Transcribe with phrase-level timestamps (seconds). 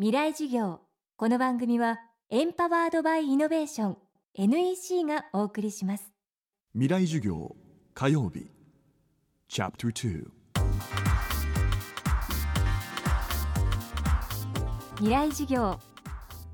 [0.00, 0.78] 未来授業。
[1.16, 1.98] この番組は
[2.30, 3.96] エンパワードバイイノベーション
[4.34, 6.12] NEC がお送りします。
[6.72, 7.56] 未来授業
[7.94, 8.46] 火曜日。
[9.48, 10.24] チャプター
[14.98, 15.80] 未来授業。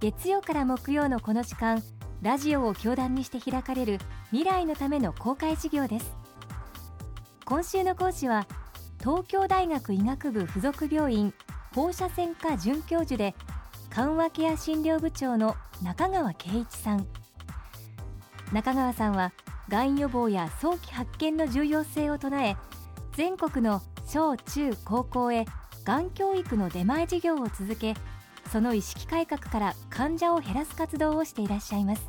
[0.00, 1.82] 月曜から木曜のこの時間
[2.22, 3.98] ラジオを教壇にして開かれる
[4.30, 6.16] 未来のための公開授業です。
[7.44, 8.46] 今週の講師は
[9.00, 11.34] 東京大学医学部附属病院
[11.74, 13.34] 放射線科准教授で
[13.90, 17.06] 緩和ケア診療部長の中川圭一さん。
[18.52, 19.32] 中川さんは
[19.68, 22.56] がん予防や早期発見の重要性を唱え
[23.14, 25.46] 全国の小中高校へ
[25.84, 27.94] がん教育の出前授業を続け
[28.52, 32.08] その意識改革から患者を減らす活動をしていらっしゃいます。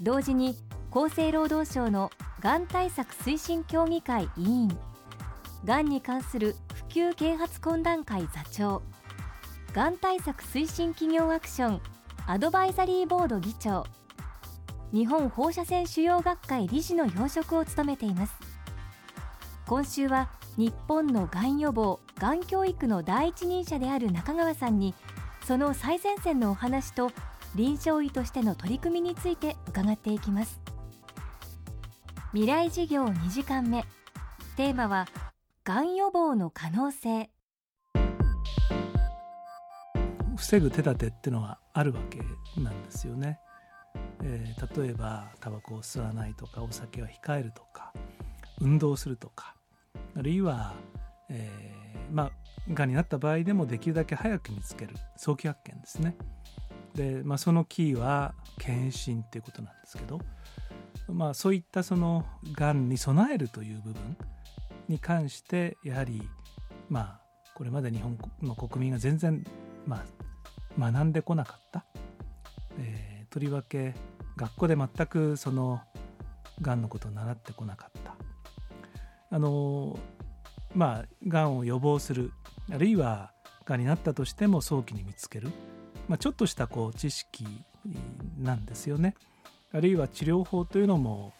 [0.00, 0.56] 同時に
[0.90, 4.76] 厚生労働省のがん対策推進協議会委員
[5.64, 6.56] がんに関する
[6.90, 8.82] 普及啓発懇談会座長
[9.72, 11.80] がん対策推進企業アクション
[12.26, 13.86] アドバイザリーボード議長
[14.92, 18.34] 日本放射線腫瘍学会理事の要職を務めています。
[19.68, 24.92] 今週は日本のがん予防がん教育の第一人者である中川さんに
[25.46, 27.12] その最前線のお話と
[27.54, 30.60] 臨床医としての取り組みについて伺っていきます。
[32.32, 33.84] 未来事業2時間目。
[34.56, 35.06] テーマは
[35.70, 37.30] がん予防の可能性。
[40.34, 42.18] 防ぐ手立てっていうのはあるわけ
[42.60, 43.38] なんですよね、
[44.24, 47.92] えー、例えばタバコを吸わないとかお酒は控えるとか
[48.60, 49.54] 運動するとか
[50.16, 50.74] あるいは、
[51.28, 52.32] えー、ま
[52.68, 56.16] あがんになった場合でもできるだけ早く見つける早期発見ですね。
[56.96, 60.18] で、まあ、そのキーは検診っていうことなんですけど、
[61.06, 64.16] まあ、そういったそのがんに備えるという部分
[64.90, 66.28] に関してやはり
[66.88, 67.20] まあ
[67.54, 69.44] これまで日本の国民が全然
[69.86, 70.04] ま
[70.78, 71.84] あ学んでこなかった、
[72.78, 73.94] えー、とりわけ
[74.36, 75.80] 学校で全くその
[76.60, 78.16] がんのことを習ってこなかった
[79.30, 79.98] あの
[80.74, 82.32] まあがんを予防する
[82.72, 83.32] あるいは
[83.64, 85.48] がんになったとしても早期に見つける、
[86.08, 87.46] まあ、ちょっとしたこう知識
[88.38, 89.14] なんですよね。
[89.72, 91.32] あるいは治療法というのも、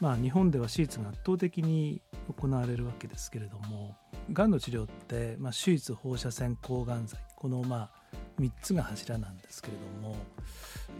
[0.00, 2.00] まあ、日本では手術が圧倒的に
[2.32, 3.96] 行われるわけですけれども
[4.32, 7.90] がんの治療って、まあ、手術放射線抗がん剤このまあ
[8.40, 10.16] 3つが柱なんですけれども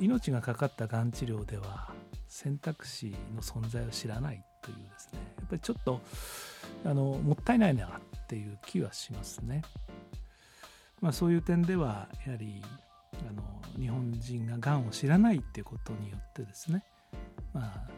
[0.01, 1.93] 命がかかったがん治療では
[2.27, 6.01] 選択肢の存在を知らないというですねやっぱりちょっと
[6.85, 9.63] あのもったいないなっていう気はしますね。
[11.01, 12.63] まあ、そういう点ではやはり
[13.29, 13.43] あの
[13.81, 16.85] 日本人ががんを知らないっていうことによってですね、
[17.55, 17.89] まあ、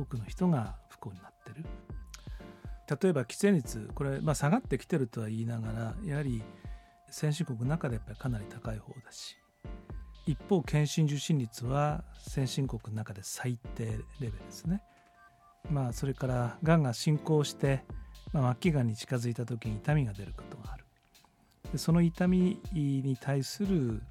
[0.00, 1.64] 多くの人が不幸になってる。
[3.02, 6.42] 例えば喫煙率これ、まあ、下がってきてるとは言いながらやはり
[7.08, 9.36] 先進国の中でやっぱりかなり高い方だし
[10.26, 14.82] 一方検診受診率は先進国の中で最低レベルですね。
[15.68, 17.84] まあ、それからがんが進行して、
[18.32, 20.84] まあ、末期がんに近づいた時に痛みが出ることがある
[21.72, 24.02] でその痛みに対する、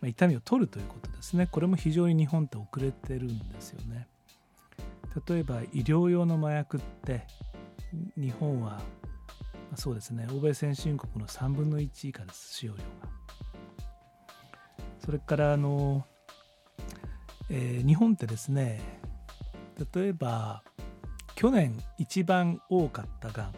[0.00, 4.08] まあ、痛みを取るということですねこれも非常に日本って遅れてるんですよね
[5.28, 7.26] 例えば医療用の麻薬って
[8.16, 8.80] 日本は、
[9.76, 13.08] そうですね欧米先進国の3分の1以下です使用量が
[15.04, 16.06] それからあの、
[17.50, 18.80] えー、日本ってですね
[19.92, 20.62] 例えば
[21.34, 23.52] 去年一番多かったがん、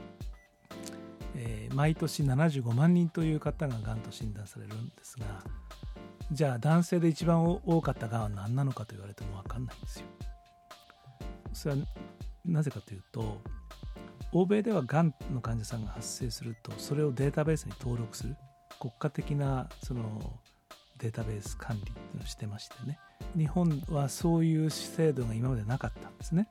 [1.37, 5.27] えー、毎年75万人という方ががんと診断されるんですが
[6.33, 10.06] じゃあ男性で一番多かったがんは何なのかと言われても分かんないんですよ。
[11.56, 11.81] それは
[12.44, 13.41] なぜかというと
[14.33, 18.37] 欧米ではがんの患者さんが発生するとそれをデータベースに登録する
[18.78, 20.39] 国家的なその
[20.99, 22.99] データベース管理をしてましてね
[23.37, 26.49] 日本はそういう制度が今までなかったんですね。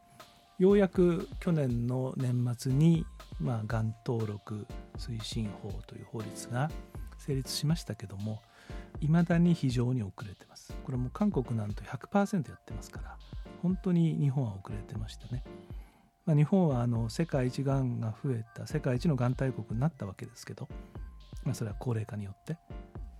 [0.57, 3.05] ようやく去年の年末に、
[3.41, 4.65] まあ、がん登録
[4.97, 6.71] 推進法という法律が
[7.17, 8.41] 成立しましたけども
[9.01, 13.17] いまだに非常に遅れてますこれも韓国なんと100%やってますから
[13.65, 15.43] 本当に日本は遅れてましてね、
[16.27, 20.67] まあ、日本はあの世界一がんが増えた世界一のがん大国になったわけですけど、
[21.43, 22.57] まあ、それは高齢化によって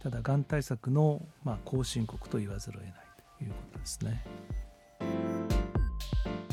[0.03, 2.95] ただがん対策のまあ後進国と言わざるを得ない
[3.39, 4.23] ということですね。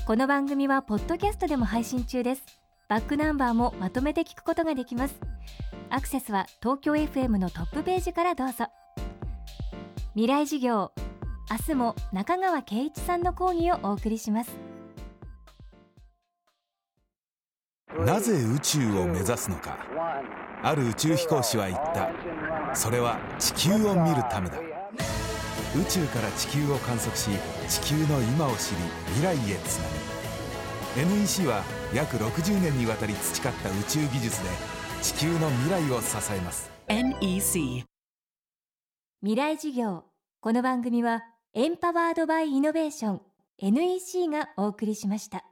[0.07, 2.43] この番組はポッドキャストでも配信中です。
[2.89, 5.21] バックナンバーもまとめて聞くことができます。
[5.91, 8.69] アクセスは東京 FM のトップページからどうぞ。
[10.15, 10.93] 未来事業
[11.51, 14.51] 明日も中川圭一さんの講義をお送りします。
[18.07, 19.77] なぜ宇宙を目指すのか。
[20.63, 22.75] ある宇宙飛行士は言った。
[22.75, 24.59] それは地球を見るためだ。
[25.75, 27.31] 宇宙から地球を観測し
[27.69, 28.77] 地球の今を知り
[29.15, 31.11] 未来へつなぐ。
[31.21, 34.51] NEC は約60年にわたり培った宇宙技術で
[35.01, 36.71] 地球の未来を支えます。
[36.89, 37.85] NEC
[39.23, 40.05] 未来授業。
[40.41, 41.23] この番組は
[41.55, 43.21] エンパワードバイイノベーション
[43.59, 45.45] NEC がお送りしました。